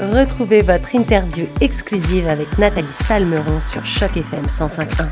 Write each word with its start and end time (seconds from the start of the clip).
Retrouvez 0.00 0.62
votre 0.62 0.94
interview 0.94 1.46
exclusive 1.60 2.28
avec 2.28 2.56
Nathalie 2.56 2.92
Salmeron 2.92 3.58
sur 3.58 3.84
Choc 3.84 4.16
FM 4.16 4.42
105.1. 4.42 5.08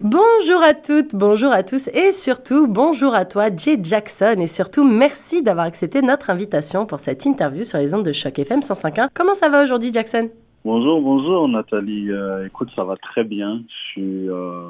Bonjour 0.00 0.60
à 0.64 0.74
toutes, 0.74 1.14
bonjour 1.14 1.52
à 1.52 1.62
tous 1.62 1.86
et 1.94 2.10
surtout 2.10 2.66
bonjour 2.66 3.14
à 3.14 3.24
toi 3.24 3.54
Jay 3.56 3.78
Jackson 3.80 4.34
et 4.38 4.48
surtout 4.48 4.82
merci 4.82 5.44
d'avoir 5.44 5.66
accepté 5.66 6.02
notre 6.02 6.30
invitation 6.30 6.86
pour 6.86 6.98
cette 6.98 7.24
interview 7.24 7.62
sur 7.62 7.78
les 7.78 7.94
ondes 7.94 8.04
de 8.04 8.12
Choc 8.12 8.36
FM 8.36 8.58
105.1. 8.58 9.10
Comment 9.14 9.34
ça 9.34 9.48
va 9.48 9.62
aujourd'hui 9.62 9.92
Jackson? 9.92 10.30
Bonjour, 10.64 11.00
bonjour 11.00 11.46
Nathalie. 11.46 12.10
Euh, 12.10 12.46
écoute, 12.46 12.70
ça 12.74 12.82
va 12.82 12.96
très 12.96 13.22
bien. 13.22 13.62
Je 13.68 13.92
suis 13.92 14.28
euh, 14.28 14.60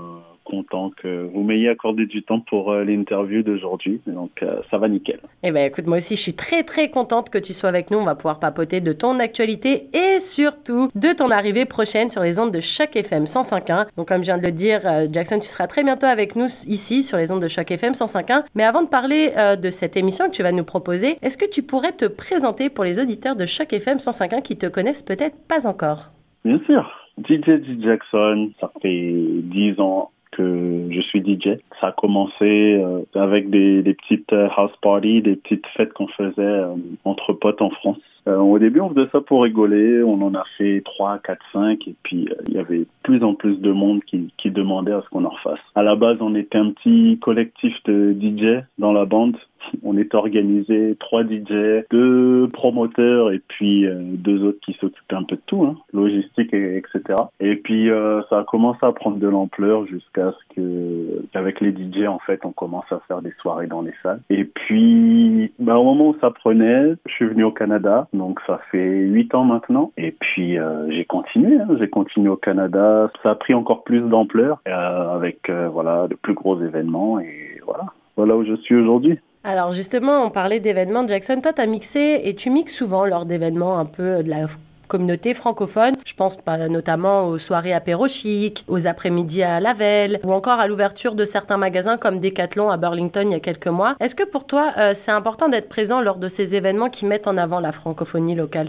content 0.45 0.91
que 0.91 1.29
vous 1.33 1.43
m'ayez 1.43 1.69
accordé 1.69 2.07
du 2.07 2.23
temps 2.23 2.41
pour 2.41 2.71
euh, 2.71 2.85
l'interview 2.85 3.43
d'aujourd'hui. 3.43 4.01
Donc, 4.07 4.43
euh, 4.43 4.61
ça 4.71 4.79
va 4.79 4.89
nickel. 4.89 5.19
Eh 5.43 5.51
bien, 5.51 5.65
écoute, 5.65 5.87
moi 5.87 5.97
aussi, 5.97 6.15
je 6.17 6.21
suis 6.21 6.35
très, 6.35 6.63
très 6.63 6.91
contente 6.91 7.31
que 7.31 7.39
tu 7.39 7.53
sois 7.53 7.69
avec 7.69 7.91
nous. 7.91 7.99
On 7.99 8.05
va 8.05 8.15
pouvoir 8.15 8.39
papoter 8.39 8.81
de 8.81 8.93
ton 8.93 9.19
actualité 9.19 9.89
et 9.93 10.21
surtout 10.21 10.89
de 10.95 11.13
ton 11.13 11.31
arrivée 11.31 11.65
prochaine 11.65 12.11
sur 12.11 12.23
les 12.23 12.39
ondes 12.39 12.53
de 12.53 12.61
Choc 12.61 12.95
FM 12.95 13.25
105.1. 13.25 13.87
Donc, 13.97 14.09
comme 14.09 14.21
je 14.21 14.27
viens 14.27 14.39
de 14.39 14.45
le 14.45 14.53
dire, 14.53 14.81
euh, 14.85 15.07
Jackson, 15.11 15.39
tu 15.41 15.49
seras 15.49 15.67
très 15.67 15.83
bientôt 15.83 16.07
avec 16.07 16.37
nous 16.37 16.47
ici 16.69 17.03
sur 17.03 17.19
les 17.19 17.33
ondes 17.33 17.43
de 17.43 17.49
Choc 17.49 17.71
FM 17.71 17.93
105.1. 17.93 18.45
Mais 18.55 18.65
avant 18.65 18.83
de 18.83 18.89
parler 18.89 19.33
de 19.61 19.71
cette 19.71 19.97
émission 19.97 20.27
que 20.27 20.33
tu 20.33 20.43
vas 20.43 20.53
nous 20.53 20.65
proposer, 20.65 21.17
est-ce 21.23 21.37
que 21.37 21.49
tu 21.49 21.63
pourrais 21.63 21.93
te 21.93 22.05
présenter 22.05 22.71
pour 22.71 22.85
les 22.85 23.01
auditeurs 23.01 23.37
de 23.37 23.47
Choc 23.47 23.73
FM 23.73 23.99
105.1 23.99 24.43
qui 24.43 24.57
te 24.57 24.67
connaissent 24.67 25.03
peut-être 25.03 25.37
pas 25.49 25.67
encore? 25.67 26.11
Bien 26.45 26.61
sûr. 26.67 26.91
DJ 27.19 27.63
Jackson, 27.81 28.51
ça 28.61 28.71
fait 28.83 29.15
10 29.43 29.81
ans 29.81 30.11
que 30.37 30.89
je 30.91 31.01
suis 31.01 31.21
DJ. 31.21 31.59
Ça 31.81 31.89
a 31.89 31.93
commencé 31.93 32.81
euh, 32.81 33.01
avec 33.15 33.51
des, 33.51 33.83
des, 33.83 33.95
petites 33.95 34.33
euh, 34.33 34.49
house 34.57 34.73
parties, 34.83 35.23
des 35.23 35.37
petites 35.37 35.67
fêtes 35.77 35.93
qu'on 35.93 36.09
faisait 36.09 36.43
euh, 36.43 36.75
entre 37.05 37.33
potes 37.33 37.63
en 37.63 37.71
France. 37.71 37.99
au 38.27 38.59
début, 38.59 38.81
on 38.81 38.91
faisait 38.91 39.09
ça 39.13 39.21
pour 39.21 39.43
rigoler. 39.43 40.03
On 40.03 40.21
en 40.23 40.35
a 40.35 40.45
fait 40.59 40.83
3, 40.85 41.19
4, 41.19 41.39
5. 41.53 41.89
Et 41.89 41.95
puis, 42.03 42.29
il 42.49 42.55
y 42.55 42.59
avait 42.59 42.87
plus 43.03 43.23
en 43.23 43.35
plus 43.35 43.61
de 43.61 43.73
monde 43.73 44.03
qui, 44.05 44.33
qui 44.39 44.51
demandait 44.51 44.93
à 44.93 45.03
ce 45.03 45.09
qu'on 45.09 45.25
en 45.25 45.31
refasse. 45.31 45.61
À 45.75 45.83
la 45.83 45.95
base, 45.97 46.19
on 46.21 46.35
était 46.35 46.59
un 46.59 46.71
petit 46.71 47.19
collectif 47.21 47.75
de 47.85 48.13
DJ 48.13 48.65
dans 48.79 48.93
la 48.93 49.05
bande 49.05 49.37
on 49.83 49.97
est 49.97 50.15
organisé 50.15 50.97
trois 50.99 51.23
DJ, 51.23 51.85
deux 51.91 52.49
promoteurs 52.53 53.33
et 53.33 53.41
puis 53.47 53.87
euh, 53.87 54.01
deux 54.01 54.43
autres 54.45 54.61
qui 54.61 54.75
s'occupaient 54.75 55.17
un 55.17 55.25
peu 55.25 55.37
de 55.37 55.43
tout, 55.47 55.65
hein, 55.65 55.77
logistique 55.93 56.53
et, 56.53 56.77
etc. 56.77 57.19
Et 57.41 57.57
puis 57.57 57.91
euh, 57.91 58.23
ça 58.31 58.41
a 58.41 58.45
commencé 58.45 58.79
à 58.83 58.93
prendre 58.93 59.19
de 59.19 59.29
l'ampleur 59.29 59.87
jusqu'à 59.87 60.33
ce 60.33 60.55
que 60.55 61.25
avec 61.35 61.61
les 61.61 61.71
DJ 61.71 62.07
en 62.07 62.19
fait 62.19 62.41
on 62.45 62.53
commence 62.53 62.91
à 62.91 63.01
faire 63.09 63.23
des 63.23 63.33
soirées 63.41 63.67
dans 63.67 63.83
les 63.83 63.95
salles. 64.03 64.21
Et 64.31 64.45
puis 64.45 65.53
bah, 65.59 65.79
au 65.79 65.85
moment 65.85 66.09
où 66.11 66.17
ça 66.21 66.31
prenait, 66.31 66.95
je 67.07 67.13
suis 67.13 67.27
venu 67.27 67.45
au 67.45 67.53
Canada, 67.53 68.09
donc 68.13 68.41
ça 68.47 68.61
fait 68.71 69.01
huit 69.01 69.35
ans 69.35 69.45
maintenant. 69.45 69.93
Et 69.97 70.13
puis 70.13 70.59
euh, 70.59 70.91
j'ai 70.91 71.05
continué, 71.05 71.59
hein, 71.59 71.69
j'ai 71.79 71.89
continué 71.89 72.29
au 72.29 72.37
Canada. 72.37 73.11
Ça 73.23 73.31
a 73.31 73.35
pris 73.35 73.55
encore 73.55 73.85
plus 73.85 74.01
d'ampleur 74.01 74.61
avec 74.67 75.51
voilà 75.51 76.09
de 76.09 76.15
plus 76.15 76.35
gros 76.35 76.61
événements 76.61 77.21
et 77.21 77.61
voilà 77.65 77.85
voilà 78.17 78.37
où 78.37 78.45
je 78.45 78.55
suis 78.57 78.75
aujourd'hui. 78.75 79.19
Alors 79.47 79.73
justement, 79.73 80.25
on 80.25 80.31
parlait 80.31 80.59
d'événements. 80.59 81.07
Jackson, 81.07 81.39
toi, 81.43 81.53
tu 81.53 81.61
as 81.61 81.67
mixé 81.67 82.23
et 82.25 82.35
tu 82.35 82.49
mixes 82.49 82.75
souvent 82.75 83.05
lors 83.05 83.27
d'événements 83.27 83.79
un 83.79 83.85
peu 83.85 84.23
de 84.23 84.31
la 84.31 84.47
communauté 84.89 85.35
francophone. 85.35 85.93
Je 86.07 86.15
pense 86.15 86.37
pas 86.37 86.57
notamment 86.69 87.27
aux 87.27 87.37
soirées 87.37 87.75
apéro 87.75 88.09
chic, 88.09 88.65
aux 88.69 88.87
après-midi 88.87 89.43
à 89.43 89.61
Lavelle 89.61 90.19
ou 90.25 90.33
encore 90.33 90.61
à 90.61 90.67
l'ouverture 90.67 91.15
de 91.15 91.27
certains 91.27 91.59
magasins 91.59 91.99
comme 91.99 92.21
Decathlon 92.21 92.71
à 92.71 92.79
Burlington 92.79 93.25
il 93.27 93.33
y 93.33 93.35
a 93.35 93.41
quelques 93.41 93.67
mois. 93.67 93.97
Est-ce 94.01 94.15
que 94.15 94.25
pour 94.25 94.47
toi, 94.47 94.73
euh, 94.79 94.93
c'est 94.95 95.13
important 95.13 95.51
d'être 95.51 95.69
présent 95.69 96.01
lors 96.01 96.19
de 96.19 96.29
ces 96.29 96.55
événements 96.55 96.89
qui 96.89 97.05
mettent 97.05 97.27
en 97.27 97.37
avant 97.37 97.61
la 97.61 97.73
francophonie 97.73 98.35
locale? 98.35 98.69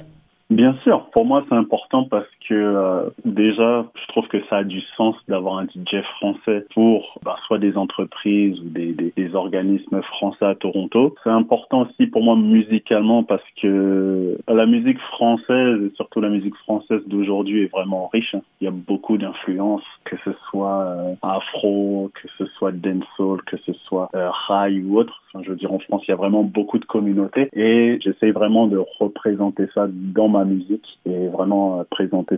Bien 0.49 0.75
sûr, 0.83 1.09
pour 1.11 1.25
moi 1.25 1.45
c'est 1.49 1.55
important 1.55 2.03
parce 2.03 2.27
que 2.47 2.53
euh, 2.53 3.09
déjà 3.23 3.85
je 3.95 4.07
trouve 4.07 4.27
que 4.27 4.37
ça 4.49 4.57
a 4.57 4.63
du 4.63 4.81
sens 4.97 5.15
d'avoir 5.27 5.59
un 5.59 5.65
DJ 5.65 6.01
français 6.17 6.65
pour 6.73 7.19
bah, 7.23 7.35
soit 7.47 7.57
des 7.57 7.77
entreprises 7.77 8.59
ou 8.59 8.69
des, 8.69 8.93
des, 8.93 9.13
des, 9.15 9.35
organismes 9.35 10.01
français 10.03 10.45
à 10.45 10.55
Toronto. 10.55 11.15
C'est 11.23 11.29
important 11.29 11.81
aussi 11.81 12.07
pour 12.07 12.23
moi 12.23 12.35
musicalement 12.35 13.23
parce 13.23 13.43
que 13.61 14.37
la 14.47 14.65
musique 14.65 14.99
française 14.99 15.81
et 15.83 15.91
surtout 15.95 16.21
la 16.21 16.29
musique 16.29 16.55
française 16.57 17.01
d'aujourd'hui 17.07 17.63
est 17.63 17.71
vraiment 17.71 18.07
riche. 18.07 18.35
Hein. 18.35 18.41
Il 18.61 18.65
y 18.65 18.67
a 18.67 18.71
beaucoup 18.71 19.17
d'influences, 19.17 19.83
que 20.05 20.15
ce 20.23 20.31
soit 20.49 20.81
euh, 20.81 21.15
afro, 21.21 22.11
que 22.13 22.27
ce 22.37 22.45
soit 22.57 22.71
dancehall, 22.71 23.41
que 23.43 23.57
ce 23.65 23.73
soit 23.85 24.09
euh, 24.15 24.29
high 24.49 24.83
ou 24.85 24.97
autre. 24.97 25.21
Enfin, 25.33 25.43
je 25.43 25.49
veux 25.49 25.57
dire 25.57 25.73
en 25.73 25.79
France 25.79 26.03
il 26.07 26.11
y 26.11 26.13
a 26.13 26.17
vraiment 26.17 26.43
beaucoup 26.43 26.79
de 26.79 26.85
communautés 26.85 27.49
et 27.53 27.99
j'essaie 28.01 28.31
vraiment 28.31 28.67
de 28.67 28.81
représenter 28.99 29.67
ça 29.73 29.87
dans 29.89 30.29
ma 30.29 30.45
musique 30.45 30.99
et 31.05 31.27
vraiment 31.27 31.79
euh, 31.79 31.83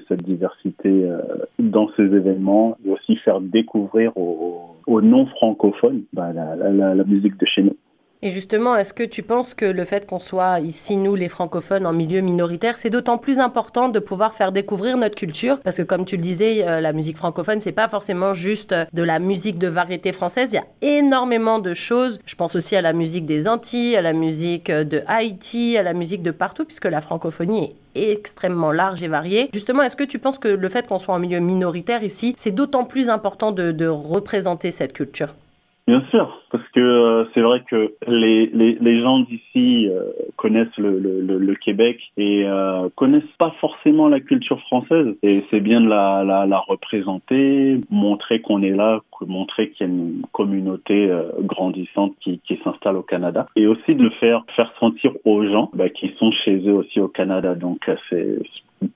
cette 0.08 0.24
diversité 0.24 0.90
euh, 0.90 1.22
dans 1.60 1.90
ces 1.96 2.04
événements 2.04 2.78
et 2.86 2.90
aussi 2.92 3.16
faire 3.18 3.42
découvrir 3.42 4.16
aux, 4.18 5.02
non 5.02 5.26
francophones 5.28 6.04
bah, 6.14 6.32
la 6.34 7.04
musique 7.04 7.38
de 7.38 7.46
chez 7.46 7.64
nous. 7.64 7.76
Et 8.24 8.32
justement, 8.32 8.76
est-ce 8.76 8.94
que 8.94 9.04
tu 9.04 9.22
penses 9.22 9.54
que 9.54 9.66
le 9.66 9.86
fait 9.86 10.08
qu'on 10.08 10.20
soit 10.20 10.60
ici, 10.60 10.98
nous, 10.98 11.14
les 11.14 11.30
francophones, 11.30 11.86
en 11.86 11.94
milieu 11.94 12.22
minoritaire, 12.22 12.80
c'est 12.80 12.90
d'autant 12.90 13.20
plus 13.20 13.40
important 13.40 13.90
de 13.90 14.00
pouvoir 14.00 14.34
faire 14.34 14.52
découvrir 14.52 14.98
notre 14.98 15.16
culture? 15.16 15.60
Parce 15.60 15.78
que 15.78 15.84
comme 15.84 16.04
tu 16.04 16.18
le 16.18 16.24
disais, 16.24 16.68
euh, 16.68 16.82
la 16.82 16.94
musique 16.94 17.18
francophone, 17.18 17.62
c'est 17.62 17.72
pas 17.72 17.88
forcément 17.88 18.34
juste 18.34 18.72
euh, 18.72 18.86
de 18.92 19.04
la 19.04 19.20
musique 19.20 19.60
de 19.60 19.68
variété 19.68 20.12
française. 20.14 20.52
Il 20.52 20.56
y 20.56 20.58
a 20.58 20.98
énormément 20.98 21.60
de 21.60 21.76
choses. 21.76 22.20
Je 22.26 22.34
pense 22.34 22.56
aussi 22.56 22.76
à 22.76 22.82
la 22.82 22.92
musique 22.94 23.28
des 23.28 23.48
Antilles, 23.48 23.96
à 23.96 24.02
la 24.02 24.14
musique 24.14 24.72
euh, 24.72 24.84
de 24.84 25.04
Haïti, 25.06 25.78
à 25.78 25.84
la 25.84 25.94
musique 25.94 26.24
de 26.24 26.32
partout, 26.32 26.66
puisque 26.66 26.86
la 26.86 27.02
francophonie 27.02 27.76
est 27.94 28.12
extrêmement 28.12 28.72
large 28.72 29.04
et 29.04 29.08
variée. 29.08 29.52
Justement, 29.54 29.84
est-ce 29.84 29.96
que 29.96 30.04
tu 30.04 30.18
penses 30.18 30.40
que 30.40 30.48
le 30.48 30.70
fait 30.70 30.88
qu'on 30.88 30.98
soit 30.98 31.14
en 31.14 31.20
milieu 31.20 31.40
minoritaire 31.40 32.04
ici, 32.04 32.34
c'est 32.36 32.50
d'autant 32.50 32.84
plus 32.84 33.10
important 33.10 33.52
de, 33.52 33.72
de 33.72 33.86
représenter 33.86 34.72
cette 34.72 34.94
culture? 34.94 35.36
Bien 35.88 36.04
sûr, 36.10 36.42
parce 36.52 36.68
que 36.76 36.82
euh, 36.82 37.26
c'est 37.34 37.40
vrai 37.40 37.64
que 37.66 37.94
les, 38.08 38.48
les, 38.48 38.74
les 38.74 39.02
gens 39.02 39.22
d'ici 39.22 39.88
euh, 39.88 40.12
connaissent 40.36 40.76
le, 40.78 41.00
le, 41.00 41.22
le, 41.22 41.56
Québec 41.56 41.98
et 42.18 42.44
euh, 42.46 42.90
connaissent 42.96 43.24
pas 43.38 43.54
forcément 43.62 44.10
la 44.10 44.20
culture 44.20 44.60
française. 44.64 45.16
Et 45.24 45.46
c'est 45.50 45.62
bien 45.62 45.80
de 45.80 45.88
la, 45.88 46.26
la, 46.26 46.46
la 46.46 46.60
représenter, 46.60 47.80
montrer 47.90 48.42
qu'on 48.42 48.64
est 48.64 48.76
là, 48.76 49.00
montrer 49.26 49.70
qu'il 49.70 49.88
y 49.88 49.90
a 49.90 49.94
une 49.94 50.24
communauté 50.34 51.10
euh, 51.10 51.32
grandissante 51.40 52.16
qui, 52.20 52.42
qui 52.46 52.60
s'installe 52.66 52.98
au 52.98 53.04
Canada. 53.04 53.48
Et 53.56 53.66
aussi 53.66 53.96
de 53.96 54.04
le 54.04 54.10
faire, 54.10 54.44
faire 54.58 54.74
sentir 54.82 55.14
aux 55.24 55.46
gens 55.46 55.70
bah, 55.74 55.88
qui 55.88 56.14
sont 56.20 56.32
chez 56.32 56.58
eux 56.68 56.74
aussi 56.74 57.00
au 57.00 57.08
Canada. 57.08 57.56
Donc 57.56 57.90
c'est 58.10 58.40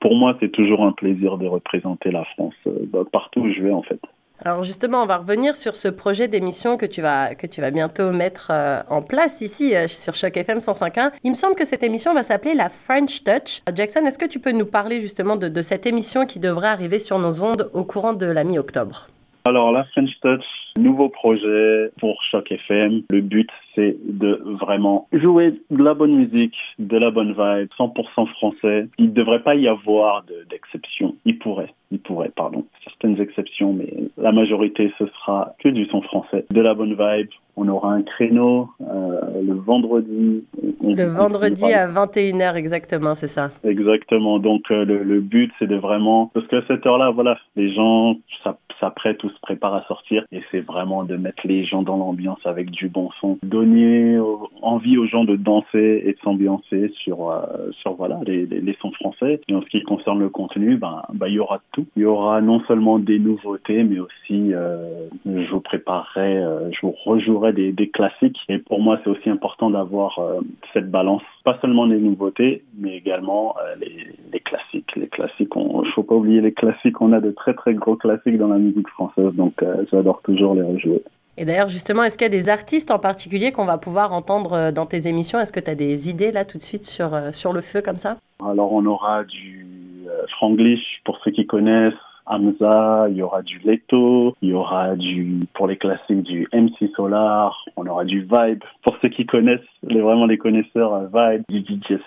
pour 0.01 0.16
moi, 0.16 0.35
c'est 0.41 0.51
toujours 0.51 0.84
un 0.84 0.91
plaisir 0.91 1.38
de 1.38 1.47
représenter 1.47 2.12
la 2.12 2.25
France 2.25 2.53
bah, 2.66 3.03
partout 3.09 3.40
où 3.40 3.50
je 3.50 3.62
vais 3.62 3.72
en 3.72 3.81
fait. 3.81 4.01
Alors 4.44 4.63
justement, 4.63 5.03
on 5.03 5.06
va 5.06 5.18
revenir 5.18 5.56
sur 5.56 5.75
ce 5.75 5.88
projet 5.88 6.28
d'émission 6.28 6.75
que 6.75 6.88
tu 6.88 7.02
vas 7.02 7.35
que 7.35 7.46
tu 7.46 7.62
vas 7.62 7.69
bientôt 7.69 8.12
mettre 8.12 8.47
euh, 8.52 8.81
en 8.90 9.03
place 9.03 9.41
ici 9.41 9.75
euh, 9.75 9.88
sur 9.88 10.16
Choc 10.16 10.35
FM 10.35 10.57
105.1. 10.57 11.12
Il 11.24 11.29
me 11.29 11.35
semble 11.35 11.53
que 11.53 11.63
cette 11.63 11.84
émission 11.84 12.13
va 12.16 12.24
s'appeler 12.24 12.56
la 12.56 12.69
French 12.69 13.24
Touch. 13.24 13.62
Jackson, 13.75 14.03
est-ce 14.07 14.18
que 14.18 14.25
tu 14.25 14.40
peux 14.40 14.51
nous 14.51 14.66
parler 14.66 15.00
justement 15.00 15.35
de, 15.35 15.47
de 15.47 15.62
cette 15.62 15.85
émission 15.85 16.25
qui 16.25 16.40
devrait 16.40 16.69
arriver 16.69 17.00
sur 17.00 17.19
nos 17.19 17.44
ondes 17.44 17.69
au 17.74 17.84
courant 17.84 18.13
de 18.13 18.25
la 18.25 18.44
mi-octobre? 18.44 19.07
Alors 19.46 19.72
la 19.72 19.84
French 19.85 20.12
Touch, 20.22 20.44
nouveau 20.78 21.09
projet 21.09 21.92
pour 22.00 22.22
Choc 22.24 22.52
FM. 22.52 23.04
Le 23.09 23.22
but 23.22 23.50
c'est 23.76 23.96
de 24.04 24.42
vraiment 24.59 25.08
jouer 25.14 25.54
de 25.70 25.84
la 25.84 25.94
bonne 25.94 26.16
musique, 26.16 26.56
de 26.80 26.98
la 26.98 27.09
bonne 27.09 27.30
vibe, 27.30 27.70
100% 27.80 28.28
français. 28.34 28.88
Il 28.98 29.06
ne 29.06 29.12
devrait 29.12 29.44
pas 29.44 29.56
y 29.56 29.68
avoir 29.68 30.24
d'exception. 30.50 31.16
il 31.26 31.40
pourrait, 31.40 31.74
il 31.92 32.00
pourrait, 32.00 32.31
pardon. 32.36 32.66
Certaines 32.84 33.20
exceptions, 33.22 33.74
mais 33.74 33.94
la 34.18 34.31
majorité 34.31 34.92
ce 34.98 35.06
sera 35.08 35.56
que 35.64 35.70
du 35.70 35.86
son 35.86 36.02
français. 36.02 36.46
De 36.52 36.62
la 36.62 36.74
bonne 36.74 36.96
vibe, 37.00 37.30
on 37.56 37.68
aura 37.68 37.94
un 37.94 38.02
créneau 38.02 38.70
euh, 38.81 39.42
le 39.42 39.54
vendredi. 39.54 40.44
Le 40.84 41.06
vendredi 41.06 41.72
à 41.74 41.88
21h 41.88 42.56
exactement, 42.56 43.16
c'est 43.16 43.28
ça. 43.28 43.51
Exactement. 43.63 44.40
Donc 44.40 44.63
euh, 44.72 44.86
le, 44.86 45.04
le, 45.04 45.19
but 45.22 45.51
c'est 45.60 45.68
de 45.68 45.75
vraiment 45.75 46.31
parce 46.34 46.48
qu'à 46.48 46.62
cette 46.68 46.86
heure-là, 46.86 47.12
voilà, 47.12 47.38
les 47.56 47.74
gens 47.74 48.16
s'apprêtent 48.81 49.24
ou 49.24 49.30
se 49.30 49.39
préparent 49.39 49.75
à 49.75 49.86
sortir. 49.86 50.25
Et 50.33 50.42
c'est 50.51 50.60
vraiment 50.60 51.06
de 51.06 51.16
mettre 51.16 51.48
les 51.48 51.63
gens 51.63 51.83
dans 51.83 51.95
l'ambiance 51.95 52.39
avec 52.44 52.69
du 52.72 52.89
bon 52.89 53.10
son, 53.22 53.39
donner 53.44 54.18
envie 54.62 54.98
aux 54.98 55.08
gens 55.08 55.24
de 55.24 55.36
danser 55.36 56.04
et 56.06 56.13
de 56.13 56.19
s'ambiancer 56.24 56.92
sur 57.04 57.31
euh, 57.31 57.72
sur 57.81 57.94
voilà 57.94 58.19
les, 58.25 58.46
les, 58.46 58.62
les, 58.62 58.78
sons 58.81 58.92
français. 58.92 59.42
Et 59.48 59.56
en 59.56 59.62
ce 59.62 59.68
qui 59.68 59.81
concerne 59.84 60.19
le 60.19 60.30
contenu, 60.30 60.78
ben 60.78 61.04
ben 61.13 61.28
il 61.28 61.34
y 61.34 61.40
aura 61.40 61.62
tout. 61.74 61.86
Il 61.96 62.04
y 62.04 62.06
aura 62.06 62.42
non 62.42 62.62
seulement 62.68 63.00
des 63.00 63.19
nouveautés, 63.19 63.84
mais 63.84 64.00
aussi 64.00 64.52
je 65.25 65.52
vous 65.52 65.62
préparerai, 65.62 66.44
je 66.72 66.81
vous 66.81 66.96
rejouerai 67.06 67.54
des, 67.54 67.72
des, 67.72 67.90
classiques. 67.90 68.40
Et 68.50 68.58
pour 68.58 68.80
moi, 68.80 69.00
c'est 69.04 69.10
aussi 69.10 69.30
important 69.30 69.69
d'avoir 69.69 70.19
euh, 70.19 70.40
cette 70.74 70.90
balance. 70.90 71.22
Pas 71.44 71.57
seulement 71.62 71.86
les 71.86 72.00
nouveautés, 72.00 72.64
mais 72.78 72.98
également 72.98 73.56
euh, 73.57 73.75
les, 73.80 74.14
les, 74.31 74.40
classiques. 74.40 74.96
Les 74.96 75.07
classiques, 75.07 75.54
il 75.56 75.92
faut 75.94 76.04
pas 76.04 76.16
oublier 76.16 76.42
les 76.42 76.54
classiques. 76.54 77.02
On 77.02 77.14
a 77.14 77.19
de 77.19 77.31
très 77.31 77.54
très 77.54 77.74
gros 77.74 77.96
classiques 77.96 78.38
dans 78.38 78.48
la 78.48 78.57
musique 78.57 78.88
française, 78.90 79.34
donc 79.34 79.62
euh, 79.64 79.86
j'adore 79.92 80.22
toujours 80.22 80.56
les 80.56 80.64
rejouer. 80.64 81.04
Et 81.38 81.45
d'ailleurs, 81.45 81.69
justement, 81.69 82.04
est-ce 82.04 82.18
qu'il 82.18 82.25
y 82.25 82.30
a 82.30 82.30
des 82.30 82.50
artistes 82.50 82.92
en 82.92 83.00
particulier 83.00 83.51
qu'on 83.51 83.66
va 83.66 83.78
pouvoir 83.78 84.13
entendre 84.13 84.54
euh, 84.54 84.72
dans 84.72 84.86
tes 84.86 85.07
émissions? 85.07 85.39
Est-ce 85.39 85.54
que 85.54 85.60
tu 85.60 85.72
as 85.72 85.75
des 85.75 86.10
idées 86.10 86.31
là 86.31 86.44
tout 86.44 86.57
de 86.57 86.63
suite 86.63 86.83
sur, 86.83 87.13
euh, 87.13 87.31
sur 87.31 87.54
le 87.54 87.62
feu 87.62 87.81
comme 87.81 87.98
ça? 87.98 88.18
Alors, 88.45 88.74
on 88.74 88.86
aura 88.86 89.24
du 89.24 89.66
euh, 90.07 90.25
Franglish 90.31 91.01
pour 91.06 91.18
ceux 91.24 91.31
qui 91.31 91.45
connaissent. 91.48 91.94
Hamza, 92.28 93.07
il 93.10 93.18
y 93.18 93.24
aura 93.24 93.42
du 93.42 93.60
Leto, 93.60 94.36
il 94.42 94.50
y 94.50 94.54
aura 94.54 94.95
du, 94.95 95.39
pour 95.54 95.68
les 95.68 95.75
classiques, 95.75 96.22
du 96.22 96.48
MC 96.54 96.89
Solar, 96.95 97.66
on 97.75 97.88
aura 97.88 98.06
du 98.06 98.22
Vibe, 98.22 98.63
pour 98.83 98.95
ceux 99.01 99.10
qui 99.10 99.25
connaissent, 99.25 99.60
les, 99.83 100.00
vraiment 100.00 100.28
les 100.28 100.38
connaisseurs, 100.38 101.10
Vibe, 101.13 101.44
du 101.50 101.60
DJ 101.60 102.00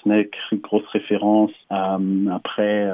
grosse 0.63 0.87
référence. 0.93 1.51
après, 1.69 2.89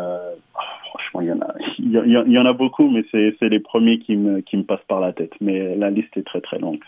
franchement, 0.90 1.20
il 1.20 1.28
y 1.28 1.32
en 1.32 1.40
a, 1.40 1.54
il 1.78 2.32
y, 2.32 2.38
en 2.38 2.46
a 2.46 2.52
beaucoup, 2.52 2.88
mais 2.90 3.04
c'est 3.10 3.48
les 3.48 3.60
premiers 3.60 3.98
qui 3.98 4.16
me, 4.16 4.40
qui 4.40 4.56
me 4.56 4.64
passent 4.64 4.84
par 4.88 5.00
la 5.00 5.12
tête. 5.12 5.32
Mais 5.40 5.74
la 5.76 5.90
liste 5.90 6.16
est 6.16 6.26
très 6.26 6.40
très 6.40 6.58
longue. 6.58 6.80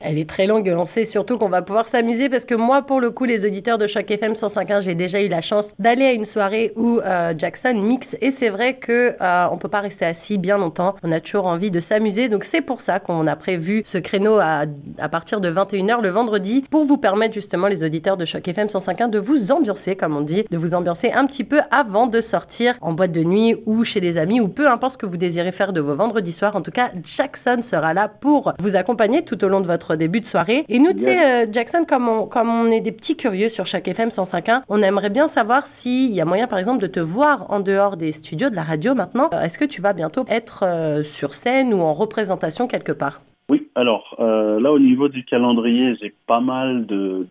Elle 0.00 0.18
est 0.18 0.28
très 0.28 0.46
longue. 0.46 0.72
On 0.76 0.84
sait 0.84 1.04
surtout 1.04 1.38
qu'on 1.38 1.48
va 1.48 1.62
pouvoir 1.62 1.88
s'amuser 1.88 2.28
parce 2.28 2.44
que 2.44 2.54
moi, 2.54 2.82
pour 2.82 3.00
le 3.00 3.10
coup, 3.10 3.24
les 3.24 3.44
auditeurs 3.44 3.78
de 3.78 3.86
Choc 3.86 4.10
FM 4.10 4.32
105.1, 4.32 4.80
j'ai 4.80 4.94
déjà 4.94 5.20
eu 5.20 5.28
la 5.28 5.40
chance 5.40 5.74
d'aller 5.78 6.04
à 6.04 6.12
une 6.12 6.24
soirée 6.24 6.72
où 6.76 7.00
euh, 7.00 7.34
Jackson 7.36 7.74
mixe 7.74 8.16
et 8.20 8.30
c'est 8.30 8.48
vrai 8.48 8.76
que 8.76 9.14
euh, 9.20 9.56
peut 9.58 9.68
pas 9.68 9.80
rester 9.80 10.06
assis 10.06 10.38
bien 10.38 10.56
longtemps. 10.56 10.94
On 11.02 11.12
a 11.12 11.20
toujours 11.20 11.46
envie 11.46 11.70
de 11.70 11.80
s'amuser. 11.80 12.28
Donc 12.28 12.44
c'est 12.44 12.62
pour 12.62 12.80
ça 12.80 13.00
qu'on 13.00 13.26
a 13.26 13.36
prévu 13.36 13.82
ce 13.84 13.98
créneau 13.98 14.36
à, 14.36 14.64
à 14.98 15.08
partir 15.08 15.40
de 15.40 15.50
21h 15.50 16.00
le 16.00 16.08
vendredi 16.08 16.64
pour 16.70 16.84
vous 16.86 16.96
permettre 16.96 17.34
justement 17.34 17.66
les 17.66 17.84
auditeurs 17.84 18.16
de 18.16 18.24
Choc 18.24 18.46
FM 18.46 18.68
105.1 18.68 19.10
de 19.10 19.18
vous 19.18 19.52
ambiancer, 19.52 19.96
comme 19.96 20.16
on 20.16 20.22
dit, 20.22 20.44
de 20.50 20.56
vous 20.56 20.74
ambiancer 20.74 21.10
un 21.10 21.26
petit 21.26 21.44
peu 21.44 21.60
avant 21.70 22.06
de 22.06 22.20
sortir 22.20 22.74
en 22.80 22.92
boîte 22.92 23.12
de 23.12 23.24
nuit 23.24 23.56
ou 23.66 23.84
chez 23.84 24.00
des 24.00 24.16
amis 24.16 24.40
ou 24.40 24.48
peu 24.48 24.68
importe 24.68 24.92
ce 24.92 24.98
que 24.98 25.06
vous 25.06 25.16
désirez 25.16 25.52
faire 25.52 25.72
de 25.72 25.80
vos 25.80 25.96
vendredis 25.96 26.32
soirs. 26.32 26.56
En 26.56 26.62
tout 26.62 26.70
cas, 26.70 26.90
Jackson 27.02 27.58
sera 27.62 27.92
là 27.92 28.08
pour 28.08 28.54
vous 28.60 28.76
accompagner 28.76 29.24
tout 29.24 29.42
au 29.44 29.48
long 29.48 29.60
de 29.60 29.66
votre 29.66 29.87
début 29.96 30.20
de 30.20 30.26
soirée. 30.26 30.64
Et 30.68 30.78
nous, 30.78 30.92
tu 30.92 31.00
sais, 31.00 31.44
euh, 31.44 31.46
Jackson, 31.50 31.84
comme 31.88 32.08
on, 32.08 32.26
comme 32.26 32.48
on 32.48 32.70
est 32.70 32.80
des 32.80 32.92
petits 32.92 33.16
curieux 33.16 33.48
sur 33.48 33.66
chaque 33.66 33.88
FM 33.88 34.08
105.1, 34.08 34.62
on 34.68 34.82
aimerait 34.82 35.10
bien 35.10 35.26
savoir 35.26 35.66
s'il 35.66 36.12
y 36.12 36.20
a 36.20 36.24
moyen, 36.24 36.46
par 36.46 36.58
exemple, 36.58 36.80
de 36.80 36.86
te 36.86 37.00
voir 37.00 37.50
en 37.50 37.60
dehors 37.60 37.96
des 37.96 38.12
studios 38.12 38.50
de 38.50 38.56
la 38.56 38.62
radio 38.62 38.94
maintenant. 38.94 39.30
Euh, 39.32 39.42
est-ce 39.42 39.58
que 39.58 39.64
tu 39.64 39.80
vas 39.80 39.92
bientôt 39.92 40.24
être 40.28 40.64
euh, 40.64 41.02
sur 41.02 41.34
scène 41.34 41.74
ou 41.74 41.80
en 41.80 41.94
représentation 41.94 42.66
quelque 42.66 42.92
part? 42.92 43.22
Oui, 43.50 43.66
alors 43.76 44.16
là 44.18 44.70
au 44.72 44.78
niveau 44.78 45.08
du 45.08 45.24
calendrier, 45.24 45.94
j'ai 46.02 46.12
pas 46.26 46.40
mal 46.40 46.84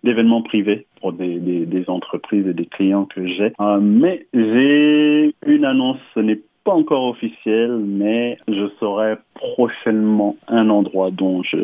d'événements 0.03 0.41
privés 0.41 0.87
pour 0.99 1.13
des, 1.13 1.37
des, 1.37 1.89
entreprises 1.89 2.47
et 2.47 2.53
des 2.53 2.65
clients 2.65 3.05
que 3.05 3.27
j'ai. 3.27 3.53
mais 3.79 4.25
j'ai 4.33 5.35
une 5.45 5.63
annonce, 5.63 5.99
ce 6.15 6.19
n'est 6.21 6.39
pas 6.67 6.73
encore 6.73 7.05
officiel, 7.05 7.77
mais 7.77 8.37
je 8.49 8.67
saurai 8.77 9.15
prochainement 9.35 10.35
un 10.49 10.69
endroit 10.69 11.11
dont 11.11 11.41
je, 11.41 11.59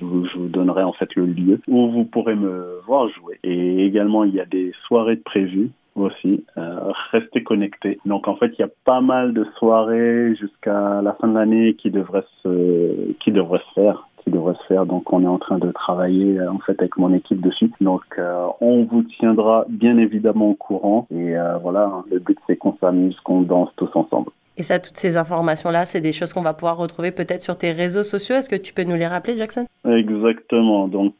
vous 0.00 0.48
donnerai 0.48 0.82
en 0.82 0.94
fait 0.94 1.14
le 1.14 1.26
lieu 1.26 1.60
où 1.68 1.90
vous 1.90 2.06
pourrez 2.06 2.34
me 2.34 2.80
voir 2.86 3.10
jouer. 3.10 3.38
Et 3.44 3.84
également, 3.84 4.24
il 4.24 4.34
y 4.34 4.40
a 4.40 4.46
des 4.46 4.72
soirées 4.86 5.16
de 5.16 5.20
prévues 5.20 5.72
aussi. 5.94 6.42
Euh, 6.56 6.90
restez 7.10 7.42
connectés. 7.42 7.98
Donc 8.06 8.28
en 8.28 8.36
fait, 8.36 8.52
il 8.58 8.60
y 8.60 8.64
a 8.64 8.70
pas 8.86 9.02
mal 9.02 9.34
de 9.34 9.44
soirées 9.58 10.34
jusqu'à 10.36 11.02
la 11.02 11.12
fin 11.20 11.28
de 11.28 11.34
l'année 11.34 11.74
qui 11.74 11.90
devraient 11.90 12.24
se 12.42 13.12
qui 13.20 13.32
devraient 13.32 13.60
se 13.68 13.74
faire 13.74 14.08
qui 14.22 14.30
devrait 14.30 14.54
se 14.54 14.66
faire. 14.66 14.86
Donc 14.86 15.12
on 15.12 15.22
est 15.22 15.28
en 15.28 15.38
train 15.38 15.58
de 15.58 15.70
travailler 15.72 16.38
euh, 16.38 16.50
en 16.50 16.58
fait 16.58 16.78
avec 16.80 16.96
mon 16.96 17.12
équipe 17.12 17.40
dessus. 17.40 17.70
Donc 17.80 18.02
euh, 18.18 18.46
on 18.60 18.84
vous 18.84 19.02
tiendra 19.02 19.64
bien 19.68 19.98
évidemment 19.98 20.50
au 20.50 20.54
courant. 20.54 21.06
Et 21.10 21.36
euh, 21.36 21.58
voilà, 21.58 21.84
hein, 21.84 22.04
le 22.10 22.18
but 22.18 22.38
c'est 22.46 22.56
qu'on 22.56 22.76
s'amuse, 22.80 23.18
qu'on 23.20 23.42
danse 23.42 23.70
tous 23.76 23.90
ensemble. 23.94 24.30
Et 24.56 24.62
ça, 24.62 24.78
toutes 24.78 24.98
ces 24.98 25.16
informations-là, 25.16 25.86
c'est 25.86 26.02
des 26.02 26.12
choses 26.12 26.34
qu'on 26.34 26.42
va 26.42 26.52
pouvoir 26.52 26.76
retrouver 26.76 27.12
peut-être 27.12 27.40
sur 27.40 27.56
tes 27.56 27.72
réseaux 27.72 28.02
sociaux. 28.02 28.36
Est-ce 28.36 28.50
que 28.50 28.56
tu 28.56 28.74
peux 28.74 28.84
nous 28.84 28.96
les 28.96 29.06
rappeler, 29.06 29.36
Jackson? 29.36 29.64
Exactement. 29.96 30.88
Donc, 30.88 31.14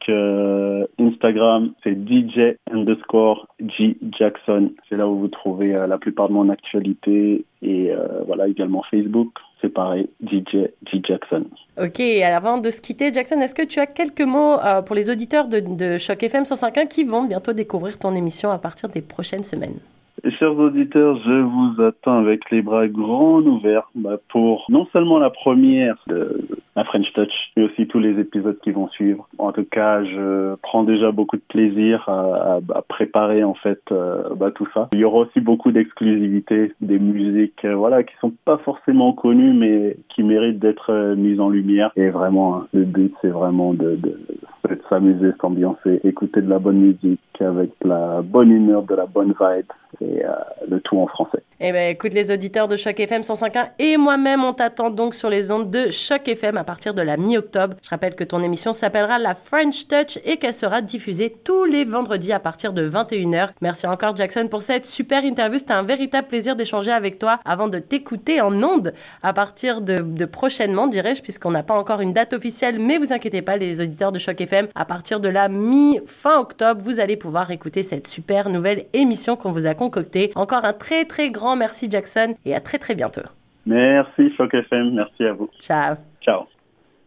Instagram, 0.99 1.71
c'est 1.83 1.95
DJ 1.95 2.57
underscore 2.71 3.47
G 3.59 3.97
Jackson. 4.17 4.71
C'est 4.89 4.97
là 4.97 5.07
où 5.07 5.17
vous 5.17 5.27
trouvez 5.27 5.71
la 5.71 5.97
plupart 5.97 6.29
de 6.29 6.33
mon 6.33 6.49
actualité. 6.49 7.45
Et 7.61 7.91
voilà, 8.25 8.47
également 8.47 8.83
Facebook, 8.89 9.31
c'est 9.61 9.69
pareil, 9.69 10.09
DJ 10.23 10.67
G 10.91 11.01
Jackson. 11.03 11.45
Ok, 11.81 11.99
avant 11.99 12.57
de 12.57 12.69
se 12.69 12.81
quitter, 12.81 13.13
Jackson, 13.13 13.39
est-ce 13.39 13.55
que 13.55 13.65
tu 13.65 13.79
as 13.79 13.85
quelques 13.85 14.21
mots 14.21 14.59
euh, 14.59 14.81
pour 14.81 14.95
les 14.95 15.09
auditeurs 15.09 15.47
de, 15.47 15.59
de 15.59 15.97
Choc 15.97 16.21
FM 16.23 16.43
105.1 16.43 16.87
qui 16.87 17.03
vont 17.03 17.23
bientôt 17.23 17.53
découvrir 17.53 17.97
ton 17.97 18.15
émission 18.15 18.51
à 18.51 18.57
partir 18.57 18.89
des 18.89 19.01
prochaines 19.01 19.43
semaines? 19.43 19.79
Chers 20.29 20.55
auditeurs, 20.55 21.17
je 21.25 21.41
vous 21.41 21.81
attends 21.81 22.19
avec 22.19 22.51
les 22.51 22.61
bras 22.61 22.87
grands 22.87 23.41
ouverts 23.41 23.89
bah, 23.95 24.17
pour 24.29 24.65
non 24.69 24.85
seulement 24.93 25.17
la 25.17 25.31
première 25.31 25.95
de 26.05 26.47
la 26.75 26.83
French 26.83 27.11
Touch, 27.13 27.31
mais 27.57 27.63
aussi 27.63 27.87
tous 27.87 27.97
les 27.97 28.19
épisodes 28.19 28.59
qui 28.63 28.69
vont 28.69 28.87
suivre. 28.89 29.27
En 29.39 29.51
tout 29.51 29.65
cas, 29.65 30.03
je 30.03 30.55
prends 30.61 30.83
déjà 30.83 31.11
beaucoup 31.11 31.37
de 31.37 31.41
plaisir 31.49 32.07
à, 32.07 32.59
préparer 32.87 33.43
en 33.43 33.55
fait 33.55 33.81
euh, 33.91 34.35
bah, 34.35 34.51
tout 34.51 34.67
ça. 34.75 34.89
Il 34.93 34.99
y 34.99 35.03
aura 35.05 35.19
aussi 35.19 35.39
beaucoup 35.39 35.71
d'exclusivité, 35.71 36.71
des 36.81 36.99
musiques, 36.99 37.65
euh, 37.65 37.75
voilà, 37.75 38.03
qui 38.03 38.13
sont 38.21 38.33
pas 38.45 38.59
forcément 38.59 39.13
connues, 39.13 39.53
mais 39.53 39.97
qui 40.09 40.21
méritent 40.21 40.59
d'être 40.59 40.91
euh, 40.91 41.15
mises 41.15 41.39
en 41.39 41.49
lumière. 41.49 41.91
Et 41.95 42.09
vraiment, 42.09 42.57
hein, 42.57 42.67
le 42.73 42.83
but, 42.83 43.13
c'est 43.21 43.29
vraiment 43.29 43.73
de, 43.73 43.95
de, 43.95 44.19
de 44.69 44.79
s'amuser, 44.87 45.31
s'ambiancer, 45.41 45.99
écouter 46.03 46.41
de 46.41 46.49
la 46.49 46.59
bonne 46.59 46.77
musique 46.77 47.19
avec 47.39 47.71
la 47.83 48.21
bonne 48.21 48.51
humeur, 48.51 48.83
de 48.83 48.93
la 48.93 49.07
bonne 49.07 49.33
vibe 49.39 49.65
euh, 50.23 50.31
le 50.67 50.79
tout 50.81 50.99
en 50.99 51.07
français. 51.07 51.39
Eh 51.59 51.71
bien, 51.71 51.89
écoute 51.89 52.13
les 52.13 52.31
auditeurs 52.31 52.67
de 52.67 52.75
Choc 52.75 52.99
FM 52.99 53.21
105.1 53.21 53.69
et 53.77 53.95
moi-même, 53.95 54.43
on 54.43 54.51
t'attend 54.53 54.89
donc 54.89 55.13
sur 55.13 55.29
les 55.29 55.51
ondes 55.51 55.69
de 55.69 55.91
Choc 55.91 56.27
FM 56.27 56.57
à 56.57 56.63
partir 56.63 56.95
de 56.95 57.03
la 57.03 57.17
mi-octobre. 57.17 57.75
Je 57.83 57.89
rappelle 57.89 58.15
que 58.15 58.23
ton 58.23 58.41
émission 58.41 58.73
s'appellera 58.73 59.19
La 59.19 59.35
French 59.35 59.87
Touch 59.87 60.17
et 60.25 60.37
qu'elle 60.37 60.55
sera 60.55 60.81
diffusée 60.81 61.35
tous 61.43 61.65
les 61.65 61.85
vendredis 61.85 62.33
à 62.33 62.39
partir 62.39 62.73
de 62.73 62.89
21h. 62.89 63.49
Merci 63.61 63.85
encore 63.85 64.15
Jackson 64.15 64.47
pour 64.49 64.63
cette 64.63 64.87
super 64.87 65.23
interview. 65.23 65.59
C'était 65.59 65.73
un 65.73 65.83
véritable 65.83 66.27
plaisir 66.27 66.55
d'échanger 66.55 66.91
avec 66.91 67.19
toi 67.19 67.39
avant 67.45 67.67
de 67.67 67.77
t'écouter 67.77 68.41
en 68.41 68.51
ondes 68.63 68.93
à 69.21 69.33
partir 69.33 69.81
de, 69.81 69.99
de 69.99 70.25
prochainement, 70.25 70.87
dirais-je, 70.87 71.21
puisqu'on 71.21 71.51
n'a 71.51 71.63
pas 71.63 71.75
encore 71.77 72.01
une 72.01 72.13
date 72.13 72.33
officielle. 72.33 72.79
Mais 72.79 72.97
vous 72.97 73.13
inquiétez 73.13 73.43
pas, 73.43 73.57
les 73.57 73.79
auditeurs 73.79 74.11
de 74.11 74.17
Choc 74.17 74.41
FM, 74.41 74.67
à 74.73 74.85
partir 74.85 75.19
de 75.19 75.29
la 75.29 75.47
mi-fin 75.47 76.39
octobre, 76.39 76.81
vous 76.83 76.99
allez 76.99 77.17
pouvoir 77.17 77.51
écouter 77.51 77.83
cette 77.83 78.07
super 78.07 78.49
nouvelle 78.49 78.85
émission 78.93 79.35
qu'on 79.35 79.51
vous 79.51 79.67
a 79.67 79.75
concoctée. 79.75 80.00
Encore 80.35 80.65
un 80.65 80.73
très 80.73 81.05
très 81.05 81.29
grand 81.29 81.55
merci 81.55 81.89
Jackson 81.89 82.35
et 82.45 82.55
à 82.55 82.59
très 82.59 82.77
très 82.77 82.95
bientôt. 82.95 83.21
Merci 83.65 84.33
Choc 84.35 84.53
FM, 84.53 84.95
merci 84.95 85.23
à 85.23 85.33
vous. 85.33 85.49
Ciao. 85.59 85.95
Ciao. 86.21 86.45